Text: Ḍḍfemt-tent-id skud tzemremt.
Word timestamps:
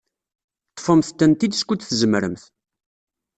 Ḍḍfemt-tent-id 0.71 1.53
skud 1.57 1.81
tzemremt. 1.83 2.43